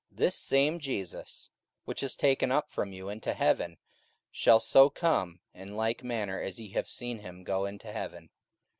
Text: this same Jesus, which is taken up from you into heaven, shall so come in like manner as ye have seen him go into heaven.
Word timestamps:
this 0.09 0.35
same 0.35 0.79
Jesus, 0.79 1.51
which 1.85 2.01
is 2.01 2.15
taken 2.15 2.51
up 2.51 2.71
from 2.71 2.91
you 2.91 3.07
into 3.09 3.35
heaven, 3.35 3.77
shall 4.31 4.59
so 4.59 4.89
come 4.89 5.41
in 5.53 5.75
like 5.77 6.03
manner 6.03 6.41
as 6.41 6.59
ye 6.59 6.69
have 6.69 6.89
seen 6.89 7.19
him 7.19 7.43
go 7.43 7.65
into 7.65 7.91
heaven. 7.91 8.31